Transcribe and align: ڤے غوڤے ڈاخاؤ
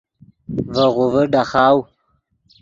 ڤے 0.73 0.85
غوڤے 0.95 1.23
ڈاخاؤ 1.33 1.77